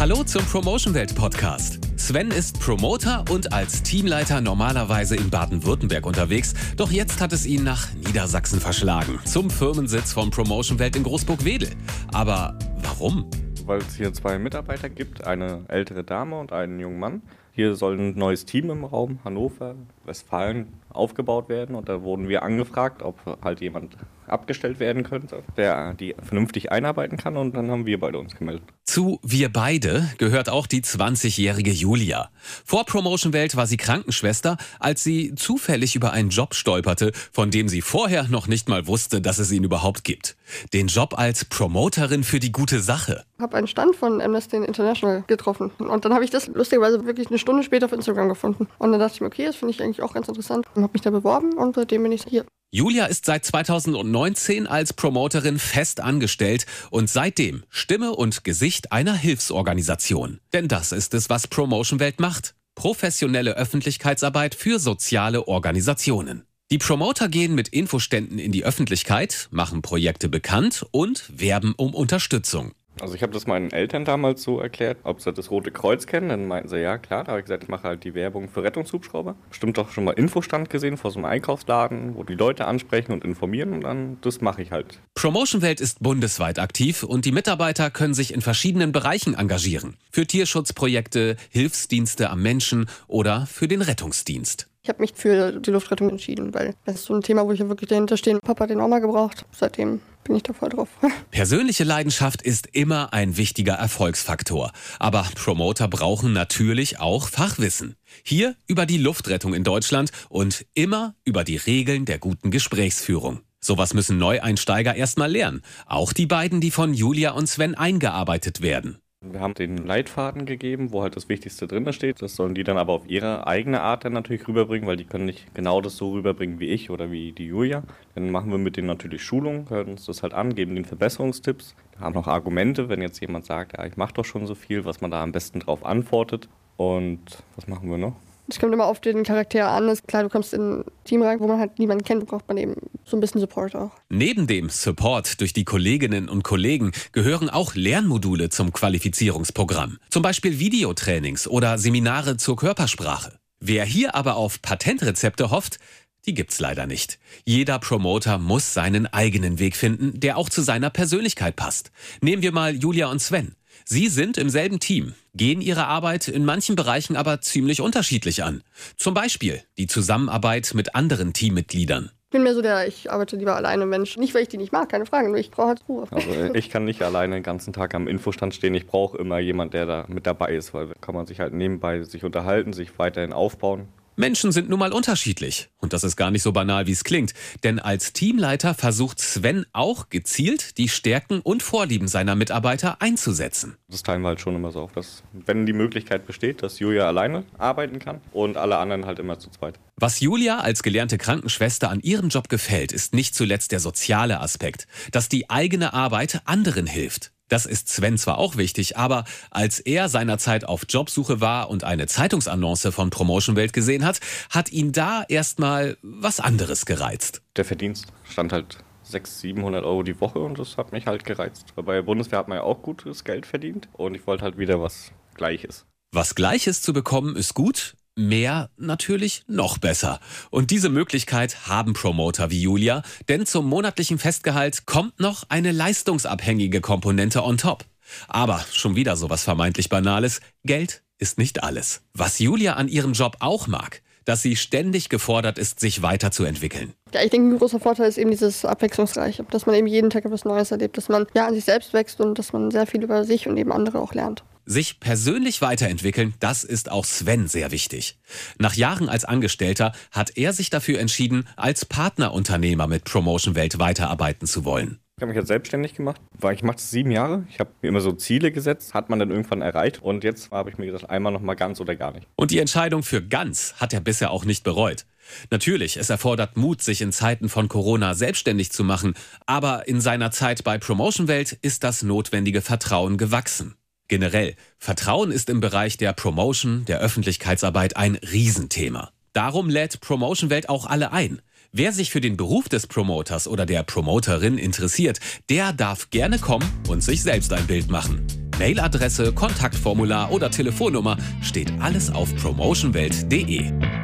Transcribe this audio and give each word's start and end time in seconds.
Hallo 0.00 0.22
zum 0.22 0.44
Promotion 0.44 0.94
Welt 0.94 1.12
Podcast. 1.16 1.80
Sven 1.98 2.30
ist 2.30 2.60
Promoter 2.60 3.24
und 3.32 3.52
als 3.52 3.82
Teamleiter 3.82 4.40
normalerweise 4.40 5.16
in 5.16 5.28
Baden-Württemberg 5.28 6.06
unterwegs, 6.06 6.54
doch 6.76 6.92
jetzt 6.92 7.20
hat 7.20 7.32
es 7.32 7.44
ihn 7.44 7.64
nach 7.64 7.92
Niedersachsen 7.94 8.60
verschlagen, 8.60 9.18
zum 9.24 9.50
Firmensitz 9.50 10.12
von 10.12 10.30
Promotion 10.30 10.78
Welt 10.78 10.94
in 10.94 11.02
Großburg-Wedel. 11.02 11.70
Aber 12.12 12.56
warum? 12.76 13.28
Weil 13.66 13.78
es 13.78 13.96
hier 13.96 14.12
zwei 14.12 14.38
Mitarbeiter 14.38 14.88
gibt, 14.88 15.26
eine 15.26 15.64
ältere 15.66 16.04
Dame 16.04 16.38
und 16.38 16.52
einen 16.52 16.78
jungen 16.78 17.00
Mann. 17.00 17.22
Hier 17.50 17.74
soll 17.74 17.98
ein 17.98 18.16
neues 18.16 18.44
Team 18.44 18.70
im 18.70 18.84
Raum 18.84 19.18
Hannover, 19.24 19.74
Westfalen 20.04 20.68
aufgebaut 20.90 21.48
werden 21.48 21.74
und 21.74 21.88
da 21.88 22.02
wurden 22.02 22.28
wir 22.28 22.44
angefragt, 22.44 23.02
ob 23.02 23.18
halt 23.42 23.60
jemand 23.60 23.96
abgestellt 24.28 24.78
werden 24.78 25.02
könnte, 25.02 25.42
der 25.56 25.94
die 25.94 26.14
vernünftig 26.22 26.70
einarbeiten 26.70 27.18
kann 27.18 27.36
und 27.36 27.56
dann 27.56 27.68
haben 27.68 27.84
wir 27.84 27.98
beide 27.98 28.20
uns 28.20 28.36
gemeldet. 28.36 28.62
Zu 28.88 29.20
Wir 29.22 29.52
beide 29.52 30.08
gehört 30.16 30.48
auch 30.48 30.66
die 30.66 30.80
20-jährige 30.80 31.70
Julia. 31.70 32.30
Vor 32.64 32.86
Promotion 32.86 33.34
Welt 33.34 33.54
war 33.54 33.66
sie 33.66 33.76
Krankenschwester, 33.76 34.56
als 34.80 35.04
sie 35.04 35.34
zufällig 35.34 35.94
über 35.94 36.12
einen 36.12 36.30
Job 36.30 36.54
stolperte, 36.54 37.12
von 37.30 37.50
dem 37.50 37.68
sie 37.68 37.82
vorher 37.82 38.28
noch 38.28 38.46
nicht 38.46 38.70
mal 38.70 38.86
wusste, 38.86 39.20
dass 39.20 39.38
es 39.40 39.52
ihn 39.52 39.62
überhaupt 39.62 40.04
gibt. 40.04 40.38
Den 40.72 40.86
Job 40.86 41.18
als 41.18 41.44
Promoterin 41.44 42.24
für 42.24 42.40
die 42.40 42.50
gute 42.50 42.80
Sache. 42.80 43.24
Ich 43.36 43.42
habe 43.42 43.58
einen 43.58 43.66
Stand 43.66 43.94
von 43.94 44.22
Amnesty 44.22 44.56
International 44.56 45.22
getroffen 45.26 45.70
und 45.76 46.06
dann 46.06 46.14
habe 46.14 46.24
ich 46.24 46.30
das 46.30 46.46
lustigerweise 46.46 47.04
wirklich 47.04 47.28
eine 47.28 47.38
Stunde 47.38 47.64
später 47.64 47.84
auf 47.84 47.92
Instagram 47.92 48.30
gefunden. 48.30 48.68
Und 48.78 48.92
dann 48.92 49.00
dachte 49.00 49.16
ich 49.16 49.20
mir, 49.20 49.26
okay, 49.26 49.44
das 49.44 49.56
finde 49.56 49.74
ich 49.74 49.82
eigentlich 49.82 50.00
auch 50.00 50.14
ganz 50.14 50.28
interessant 50.28 50.64
und 50.74 50.82
habe 50.82 50.94
mich 50.94 51.02
da 51.02 51.10
beworben 51.10 51.52
und 51.58 51.74
seitdem 51.74 52.04
bin 52.04 52.12
ich 52.12 52.24
hier. 52.26 52.46
Julia 52.70 53.06
ist 53.06 53.24
seit 53.24 53.46
2019 53.46 54.66
als 54.66 54.92
Promoterin 54.92 55.58
fest 55.58 56.00
angestellt 56.00 56.66
und 56.90 57.08
seitdem 57.08 57.62
Stimme 57.70 58.14
und 58.14 58.44
Gesicht 58.44 58.92
einer 58.92 59.14
Hilfsorganisation. 59.14 60.40
Denn 60.52 60.68
das 60.68 60.92
ist 60.92 61.14
es, 61.14 61.30
was 61.30 61.46
Promotion 61.46 61.98
Welt 61.98 62.20
macht. 62.20 62.54
Professionelle 62.74 63.56
Öffentlichkeitsarbeit 63.56 64.54
für 64.54 64.78
soziale 64.78 65.48
Organisationen. 65.48 66.44
Die 66.70 66.76
Promoter 66.76 67.30
gehen 67.30 67.54
mit 67.54 67.68
Infoständen 67.68 68.38
in 68.38 68.52
die 68.52 68.66
Öffentlichkeit, 68.66 69.48
machen 69.50 69.80
Projekte 69.80 70.28
bekannt 70.28 70.84
und 70.90 71.24
werben 71.34 71.72
um 71.74 71.94
Unterstützung. 71.94 72.72
Also 73.00 73.14
ich 73.14 73.22
habe 73.22 73.32
das 73.32 73.46
meinen 73.46 73.70
Eltern 73.70 74.04
damals 74.04 74.42
so 74.42 74.60
erklärt, 74.60 74.98
ob 75.04 75.20
sie 75.20 75.32
das 75.32 75.50
Rote 75.50 75.70
Kreuz 75.70 76.06
kennen. 76.06 76.28
Dann 76.28 76.46
meinten 76.46 76.68
sie, 76.68 76.78
ja 76.78 76.98
klar. 76.98 77.24
Da 77.24 77.32
habe 77.32 77.40
ich 77.40 77.46
gesagt, 77.46 77.64
ich 77.64 77.68
mache 77.68 77.84
halt 77.84 78.04
die 78.04 78.14
Werbung 78.14 78.48
für 78.48 78.62
Rettungshubschrauber. 78.62 79.36
Bestimmt 79.48 79.78
doch 79.78 79.90
schon 79.90 80.04
mal 80.04 80.12
Infostand 80.12 80.70
gesehen 80.70 80.96
vor 80.96 81.10
so 81.10 81.18
einem 81.18 81.26
Einkaufsladen, 81.26 82.16
wo 82.16 82.24
die 82.24 82.34
Leute 82.34 82.66
ansprechen 82.66 83.12
und 83.12 83.24
informieren 83.24 83.72
und 83.72 83.82
dann, 83.82 84.18
das 84.20 84.40
mache 84.40 84.62
ich 84.62 84.72
halt. 84.72 85.00
Promotion 85.14 85.62
Welt 85.62 85.80
ist 85.80 86.02
bundesweit 86.02 86.58
aktiv 86.58 87.02
und 87.02 87.24
die 87.24 87.32
Mitarbeiter 87.32 87.90
können 87.90 88.14
sich 88.14 88.32
in 88.34 88.40
verschiedenen 88.40 88.92
Bereichen 88.92 89.34
engagieren. 89.34 89.96
Für 90.10 90.26
Tierschutzprojekte, 90.26 91.36
Hilfsdienste 91.50 92.30
am 92.30 92.42
Menschen 92.42 92.86
oder 93.06 93.46
für 93.46 93.68
den 93.68 93.82
Rettungsdienst. 93.82 94.68
Ich 94.82 94.88
habe 94.88 95.02
mich 95.02 95.12
für 95.14 95.60
die 95.60 95.70
Luftrettung 95.70 96.08
entschieden, 96.08 96.54
weil 96.54 96.74
das 96.86 96.96
ist 96.96 97.04
so 97.04 97.14
ein 97.14 97.20
Thema, 97.20 97.44
wo 97.44 97.52
ich 97.52 97.60
ja 97.60 97.68
wirklich 97.68 97.88
dahinter 97.88 98.16
stehe. 98.16 98.38
Papa 98.38 98.64
hat 98.64 98.70
den 98.70 98.80
auch 98.80 98.88
mal 98.88 99.00
gebraucht. 99.00 99.44
Seitdem 99.52 100.00
bin 100.24 100.36
ich 100.36 100.42
da 100.42 100.52
voll 100.52 100.68
drauf. 100.68 100.88
Persönliche 101.30 101.84
Leidenschaft 101.84 102.42
ist 102.42 102.68
immer 102.72 103.12
ein 103.12 103.36
wichtiger 103.36 103.74
Erfolgsfaktor. 103.74 104.72
Aber 104.98 105.26
Promoter 105.34 105.88
brauchen 105.88 106.32
natürlich 106.32 107.00
auch 107.00 107.28
Fachwissen. 107.28 107.96
Hier 108.22 108.54
über 108.66 108.86
die 108.86 108.98
Luftrettung 108.98 109.54
in 109.54 109.64
Deutschland 109.64 110.10
und 110.28 110.66
immer 110.74 111.14
über 111.24 111.44
die 111.44 111.56
Regeln 111.56 112.04
der 112.04 112.18
guten 112.18 112.50
Gesprächsführung. 112.50 113.40
Sowas 113.60 113.92
müssen 113.94 114.18
Neueinsteiger 114.18 114.94
erstmal 114.94 115.30
lernen. 115.30 115.62
Auch 115.86 116.12
die 116.12 116.26
beiden, 116.26 116.60
die 116.60 116.70
von 116.70 116.94
Julia 116.94 117.32
und 117.32 117.48
Sven 117.48 117.74
eingearbeitet 117.74 118.62
werden. 118.62 119.00
Wir 119.20 119.40
haben 119.40 119.54
den 119.54 119.78
Leitfaden 119.78 120.46
gegeben, 120.46 120.92
wo 120.92 121.02
halt 121.02 121.16
das 121.16 121.28
Wichtigste 121.28 121.66
drin 121.66 121.92
steht. 121.92 122.22
Das 122.22 122.36
sollen 122.36 122.54
die 122.54 122.62
dann 122.62 122.78
aber 122.78 122.92
auf 122.92 123.10
ihre 123.10 123.48
eigene 123.48 123.80
Art 123.80 124.04
dann 124.04 124.12
natürlich 124.12 124.46
rüberbringen, 124.46 124.86
weil 124.86 124.96
die 124.96 125.06
können 125.06 125.24
nicht 125.24 125.52
genau 125.54 125.80
das 125.80 125.96
so 125.96 126.12
rüberbringen 126.12 126.60
wie 126.60 126.68
ich 126.68 126.88
oder 126.88 127.10
wie 127.10 127.32
die 127.32 127.46
Julia. 127.46 127.82
Dann 128.14 128.30
machen 128.30 128.52
wir 128.52 128.58
mit 128.58 128.76
denen 128.76 128.86
natürlich 128.86 129.24
Schulungen, 129.24 129.68
hören 129.70 129.88
uns 129.88 130.06
das 130.06 130.22
halt 130.22 130.34
an, 130.34 130.54
geben 130.54 130.76
denen 130.76 130.84
Verbesserungstipps, 130.84 131.74
haben 131.98 132.14
noch 132.14 132.28
Argumente, 132.28 132.88
wenn 132.88 133.02
jetzt 133.02 133.20
jemand 133.20 133.44
sagt, 133.44 133.76
ja, 133.76 133.84
ich 133.86 133.96
mache 133.96 134.14
doch 134.14 134.24
schon 134.24 134.46
so 134.46 134.54
viel, 134.54 134.84
was 134.84 135.00
man 135.00 135.10
da 135.10 135.20
am 135.20 135.32
besten 135.32 135.58
drauf 135.58 135.84
antwortet. 135.84 136.48
Und 136.76 137.42
was 137.56 137.66
machen 137.66 137.90
wir 137.90 137.98
noch? 137.98 138.14
Es 138.50 138.58
kommt 138.58 138.72
immer 138.72 138.86
auf 138.86 139.00
den 139.00 139.24
Charakter 139.24 139.68
an. 139.68 139.88
Ist 139.88 140.08
klar, 140.08 140.22
du 140.22 140.30
kommst 140.30 140.54
in 140.54 140.80
ein 140.80 140.84
Team 141.04 141.22
rein, 141.22 141.38
wo 141.40 141.46
man 141.46 141.60
halt 141.60 141.78
niemanden 141.78 142.02
kennt, 142.02 142.26
braucht 142.26 142.48
man 142.48 142.56
eben 142.56 142.76
so 143.04 143.16
ein 143.16 143.20
bisschen 143.20 143.40
Support 143.40 143.76
auch. 143.76 143.90
Neben 144.08 144.46
dem 144.46 144.70
Support 144.70 145.40
durch 145.40 145.52
die 145.52 145.64
Kolleginnen 145.64 146.30
und 146.30 146.44
Kollegen 146.44 146.92
gehören 147.12 147.50
auch 147.50 147.74
Lernmodule 147.74 148.48
zum 148.48 148.72
Qualifizierungsprogramm. 148.72 149.98
Zum 150.08 150.22
Beispiel 150.22 150.58
Videotrainings 150.58 151.46
oder 151.46 151.76
Seminare 151.76 152.38
zur 152.38 152.56
Körpersprache. 152.56 153.38
Wer 153.60 153.84
hier 153.84 154.14
aber 154.14 154.36
auf 154.36 154.62
Patentrezepte 154.62 155.50
hofft, 155.50 155.78
die 156.26 156.34
gibt's 156.34 156.58
leider 156.58 156.86
nicht. 156.86 157.18
Jeder 157.44 157.78
Promoter 157.78 158.38
muss 158.38 158.72
seinen 158.72 159.06
eigenen 159.06 159.58
Weg 159.58 159.76
finden, 159.76 160.20
der 160.20 160.36
auch 160.36 160.48
zu 160.48 160.62
seiner 160.62 160.90
Persönlichkeit 160.90 161.56
passt. 161.56 161.90
Nehmen 162.20 162.42
wir 162.42 162.52
mal 162.52 162.74
Julia 162.74 163.10
und 163.10 163.20
Sven. 163.20 163.54
Sie 163.84 164.08
sind 164.08 164.38
im 164.38 164.50
selben 164.50 164.80
Team, 164.80 165.14
gehen 165.34 165.60
ihre 165.60 165.86
Arbeit 165.86 166.28
in 166.28 166.44
manchen 166.44 166.76
Bereichen 166.76 167.16
aber 167.16 167.40
ziemlich 167.40 167.80
unterschiedlich 167.80 168.44
an. 168.44 168.62
Zum 168.96 169.14
Beispiel 169.14 169.62
die 169.78 169.86
Zusammenarbeit 169.86 170.72
mit 170.74 170.94
anderen 170.94 171.32
Teammitgliedern. 171.32 172.10
Ich 172.28 172.32
bin 172.32 172.42
mir 172.42 172.54
so 172.54 172.60
der, 172.60 172.86
ich 172.86 173.10
arbeite 173.10 173.36
lieber 173.36 173.56
alleine 173.56 173.86
Mensch. 173.86 174.18
Nicht, 174.18 174.34
weil 174.34 174.42
ich 174.42 174.48
die 174.48 174.58
nicht 174.58 174.70
mag, 174.70 174.90
keine 174.90 175.06
Frage, 175.06 175.28
nur 175.28 175.38
ich 175.38 175.50
brauche 175.50 175.68
halt 175.68 175.82
Ruhe. 175.88 176.06
Also 176.10 176.52
ich 176.52 176.68
kann 176.68 176.84
nicht 176.84 177.00
alleine 177.00 177.36
den 177.36 177.42
ganzen 177.42 177.72
Tag 177.72 177.94
am 177.94 178.06
Infostand 178.06 178.54
stehen. 178.54 178.74
Ich 178.74 178.86
brauche 178.86 179.16
immer 179.16 179.38
jemanden, 179.38 179.72
der 179.72 179.86
da 179.86 180.04
mit 180.08 180.26
dabei 180.26 180.54
ist, 180.54 180.74
weil 180.74 180.88
kann 181.00 181.14
man 181.14 181.24
sich 181.24 181.40
halt 181.40 181.54
nebenbei 181.54 182.02
sich 182.02 182.24
unterhalten, 182.24 182.74
sich 182.74 182.98
weiterhin 182.98 183.32
aufbauen. 183.32 183.88
Menschen 184.18 184.50
sind 184.50 184.68
nun 184.68 184.80
mal 184.80 184.92
unterschiedlich. 184.92 185.70
Und 185.76 185.92
das 185.92 186.02
ist 186.02 186.16
gar 186.16 186.32
nicht 186.32 186.42
so 186.42 186.50
banal, 186.50 186.88
wie 186.88 186.92
es 186.92 187.04
klingt. 187.04 187.34
Denn 187.62 187.78
als 187.78 188.12
Teamleiter 188.12 188.74
versucht 188.74 189.20
Sven 189.20 189.64
auch 189.72 190.08
gezielt, 190.10 190.76
die 190.76 190.88
Stärken 190.88 191.40
und 191.40 191.62
Vorlieben 191.62 192.08
seiner 192.08 192.34
Mitarbeiter 192.34 193.00
einzusetzen. 193.00 193.76
Das 193.88 194.02
teilen 194.02 194.22
wir 194.22 194.28
halt 194.28 194.40
schon 194.40 194.56
immer 194.56 194.72
so 194.72 194.80
auf, 194.80 194.92
dass, 194.92 195.22
wenn 195.32 195.66
die 195.66 195.72
Möglichkeit 195.72 196.26
besteht, 196.26 196.64
dass 196.64 196.80
Julia 196.80 197.06
alleine 197.06 197.44
arbeiten 197.58 198.00
kann 198.00 198.20
und 198.32 198.56
alle 198.56 198.78
anderen 198.78 199.06
halt 199.06 199.20
immer 199.20 199.38
zu 199.38 199.50
zweit. 199.50 199.78
Was 199.94 200.18
Julia 200.18 200.58
als 200.58 200.82
gelernte 200.82 201.16
Krankenschwester 201.16 201.88
an 201.88 202.00
ihrem 202.00 202.28
Job 202.28 202.48
gefällt, 202.48 202.90
ist 202.90 203.14
nicht 203.14 203.36
zuletzt 203.36 203.70
der 203.70 203.80
soziale 203.80 204.40
Aspekt, 204.40 204.88
dass 205.12 205.28
die 205.28 205.48
eigene 205.48 205.94
Arbeit 205.94 206.42
anderen 206.44 206.86
hilft. 206.86 207.30
Das 207.48 207.66
ist 207.66 207.88
Sven 207.88 208.18
zwar 208.18 208.38
auch 208.38 208.56
wichtig, 208.56 208.96
aber 208.96 209.24
als 209.50 209.80
er 209.80 210.08
seinerzeit 210.08 210.64
auf 210.64 210.82
Jobsuche 210.88 211.40
war 211.40 211.70
und 211.70 211.84
eine 211.84 212.06
Zeitungsannonce 212.06 212.88
von 212.92 213.10
Promotion 213.10 213.56
Welt 213.56 213.72
gesehen 213.72 214.04
hat, 214.04 214.20
hat 214.50 214.70
ihn 214.70 214.92
da 214.92 215.24
erstmal 215.28 215.96
was 216.02 216.40
anderes 216.40 216.86
gereizt. 216.86 217.42
Der 217.56 217.64
Verdienst 217.64 218.06
stand 218.24 218.52
halt 218.52 218.78
600, 219.04 219.40
700 219.40 219.84
Euro 219.84 220.02
die 220.02 220.20
Woche 220.20 220.38
und 220.38 220.58
das 220.58 220.76
hat 220.76 220.92
mich 220.92 221.06
halt 221.06 221.24
gereizt. 221.24 221.66
Weil 221.74 221.84
bei 221.84 221.94
der 221.94 222.02
Bundeswehr 222.02 222.38
hat 222.38 222.48
man 222.48 222.58
ja 222.58 222.64
auch 222.64 222.82
gutes 222.82 223.24
Geld 223.24 223.46
verdient 223.46 223.88
und 223.94 224.14
ich 224.14 224.26
wollte 224.26 224.44
halt 224.44 224.58
wieder 224.58 224.80
was 224.80 225.12
Gleiches. 225.34 225.86
Was 226.12 226.34
Gleiches 226.34 226.82
zu 226.82 226.92
bekommen 226.92 227.36
ist 227.36 227.54
gut, 227.54 227.94
mehr 228.18 228.70
natürlich 228.76 229.44
noch 229.46 229.78
besser. 229.78 230.20
Und 230.50 230.70
diese 230.70 230.88
Möglichkeit 230.90 231.68
haben 231.68 231.94
Promoter 231.94 232.50
wie 232.50 232.60
Julia, 232.60 233.02
denn 233.28 233.46
zum 233.46 233.66
monatlichen 233.66 234.18
Festgehalt 234.18 234.84
kommt 234.84 235.20
noch 235.20 235.44
eine 235.48 235.72
leistungsabhängige 235.72 236.80
Komponente 236.80 237.42
on 237.42 237.56
top. 237.56 237.84
Aber 238.26 238.64
schon 238.72 238.96
wieder 238.96 239.16
sowas 239.16 239.44
vermeintlich 239.44 239.88
Banales, 239.88 240.40
Geld 240.64 241.02
ist 241.18 241.38
nicht 241.38 241.62
alles. 241.62 242.02
Was 242.14 242.38
Julia 242.38 242.74
an 242.74 242.88
ihrem 242.88 243.12
Job 243.12 243.36
auch 243.40 243.66
mag, 243.66 244.02
dass 244.24 244.42
sie 244.42 244.56
ständig 244.56 245.08
gefordert 245.08 245.56
ist, 245.56 245.80
sich 245.80 246.02
weiterzuentwickeln. 246.02 246.92
Ja, 247.14 247.22
ich 247.22 247.30
denke, 247.30 247.54
ein 247.54 247.58
großer 247.58 247.80
Vorteil 247.80 248.08
ist 248.08 248.18
eben 248.18 248.30
dieses 248.30 248.64
Abwechslungsreiche, 248.64 249.44
dass 249.50 249.64
man 249.64 249.74
eben 249.74 249.86
jeden 249.86 250.10
Tag 250.10 250.26
etwas 250.26 250.44
Neues 250.44 250.70
erlebt, 250.70 250.98
dass 250.98 251.08
man 251.08 251.26
ja 251.34 251.46
an 251.46 251.54
sich 251.54 251.64
selbst 251.64 251.94
wächst 251.94 252.20
und 252.20 252.38
dass 252.38 252.52
man 252.52 252.70
sehr 252.70 252.86
viel 252.86 253.02
über 253.02 253.24
sich 253.24 253.48
und 253.48 253.56
eben 253.56 253.72
andere 253.72 254.00
auch 254.00 254.12
lernt. 254.12 254.44
Sich 254.70 255.00
persönlich 255.00 255.62
weiterentwickeln, 255.62 256.34
das 256.40 256.62
ist 256.62 256.90
auch 256.90 257.06
Sven 257.06 257.48
sehr 257.48 257.70
wichtig. 257.70 258.18
Nach 258.58 258.74
Jahren 258.74 259.08
als 259.08 259.24
Angestellter 259.24 259.92
hat 260.12 260.36
er 260.36 260.52
sich 260.52 260.68
dafür 260.68 261.00
entschieden, 261.00 261.48
als 261.56 261.86
Partnerunternehmer 261.86 262.86
mit 262.86 263.04
Promotion 263.04 263.54
Welt 263.54 263.78
weiterarbeiten 263.78 264.46
zu 264.46 264.66
wollen. 264.66 264.98
Ich 265.16 265.22
habe 265.22 265.28
mich 265.28 265.36
jetzt 265.36 265.48
selbstständig 265.48 265.94
gemacht, 265.94 266.20
weil 266.38 266.54
ich 266.54 266.62
mache 266.62 266.76
es 266.76 266.90
sieben 266.90 267.10
Jahre. 267.10 267.46
Ich 267.48 267.60
habe 267.60 267.70
mir 267.80 267.88
immer 267.88 268.02
so 268.02 268.12
Ziele 268.12 268.52
gesetzt, 268.52 268.92
hat 268.92 269.08
man 269.08 269.18
dann 269.18 269.30
irgendwann 269.30 269.62
erreicht 269.62 270.02
und 270.02 270.22
jetzt 270.22 270.50
habe 270.50 270.68
ich 270.68 270.76
mir 270.76 270.84
gesagt, 270.84 271.08
einmal 271.08 271.32
noch 271.32 271.40
mal 271.40 271.54
ganz 271.54 271.80
oder 271.80 271.96
gar 271.96 272.12
nicht. 272.12 272.26
Und 272.36 272.50
die 272.50 272.58
Entscheidung 272.58 273.02
für 273.02 273.22
ganz 273.22 273.72
hat 273.78 273.94
er 273.94 274.00
bisher 274.00 274.30
auch 274.30 274.44
nicht 274.44 274.64
bereut. 274.64 275.06
Natürlich, 275.50 275.96
es 275.96 276.10
erfordert 276.10 276.58
Mut, 276.58 276.82
sich 276.82 277.00
in 277.00 277.12
Zeiten 277.12 277.48
von 277.48 277.68
Corona 277.68 278.12
selbstständig 278.12 278.70
zu 278.70 278.84
machen, 278.84 279.14
aber 279.46 279.88
in 279.88 280.02
seiner 280.02 280.30
Zeit 280.30 280.62
bei 280.62 280.76
Promotion 280.76 281.26
Welt 281.26 281.52
ist 281.62 281.84
das 281.84 282.02
notwendige 282.02 282.60
Vertrauen 282.60 283.16
gewachsen. 283.16 283.78
Generell, 284.08 284.54
Vertrauen 284.78 285.30
ist 285.30 285.50
im 285.50 285.60
Bereich 285.60 285.98
der 285.98 286.14
Promotion, 286.14 286.86
der 286.86 286.98
Öffentlichkeitsarbeit 287.00 287.96
ein 287.96 288.16
Riesenthema. 288.16 289.10
Darum 289.34 289.68
lädt 289.68 290.00
Promotion 290.00 290.48
Welt 290.48 290.70
auch 290.70 290.86
alle 290.86 291.12
ein. 291.12 291.42
Wer 291.72 291.92
sich 291.92 292.10
für 292.10 292.22
den 292.22 292.38
Beruf 292.38 292.70
des 292.70 292.86
Promoters 292.86 293.46
oder 293.46 293.66
der 293.66 293.82
Promoterin 293.82 294.56
interessiert, 294.56 295.20
der 295.50 295.74
darf 295.74 296.08
gerne 296.08 296.38
kommen 296.38 296.66
und 296.88 297.02
sich 297.02 297.22
selbst 297.22 297.52
ein 297.52 297.66
Bild 297.66 297.90
machen. 297.90 298.26
Mailadresse, 298.58 299.34
Kontaktformular 299.34 300.32
oder 300.32 300.50
Telefonnummer 300.50 301.18
steht 301.42 301.70
alles 301.78 302.10
auf 302.10 302.34
promotionwelt.de. 302.36 303.97